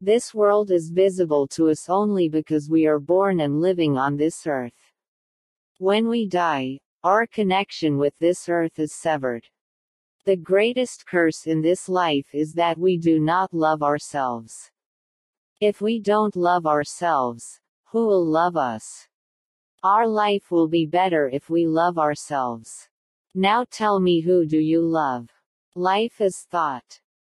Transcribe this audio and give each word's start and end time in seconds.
This 0.00 0.32
world 0.32 0.70
is 0.70 0.90
visible 0.90 1.48
to 1.48 1.70
us 1.70 1.88
only 1.88 2.28
because 2.28 2.70
we 2.70 2.86
are 2.86 3.00
born 3.00 3.40
and 3.40 3.60
living 3.60 3.98
on 3.98 4.16
this 4.16 4.46
earth. 4.46 4.92
When 5.78 6.06
we 6.06 6.28
die, 6.28 6.78
our 7.02 7.26
connection 7.26 7.98
with 7.98 8.16
this 8.20 8.48
earth 8.48 8.78
is 8.78 8.94
severed. 8.94 9.44
The 10.24 10.36
greatest 10.36 11.04
curse 11.04 11.48
in 11.48 11.62
this 11.62 11.88
life 11.88 12.28
is 12.32 12.52
that 12.52 12.78
we 12.78 12.96
do 12.96 13.18
not 13.18 13.52
love 13.52 13.82
ourselves. 13.82 14.70
If 15.60 15.80
we 15.80 15.98
don't 16.00 16.36
love 16.36 16.64
ourselves, 16.64 17.60
who 17.86 18.06
will 18.06 18.24
love 18.24 18.56
us? 18.56 19.08
Our 19.82 20.06
life 20.06 20.52
will 20.52 20.68
be 20.68 20.86
better 20.86 21.28
if 21.28 21.50
we 21.50 21.66
love 21.66 21.98
ourselves. 21.98 22.88
Now 23.34 23.64
tell 23.68 23.98
me 23.98 24.20
who 24.20 24.46
do 24.46 24.58
you 24.58 24.80
love? 24.80 25.28
Life 25.74 26.20
is 26.20 26.46
thought. 26.48 27.00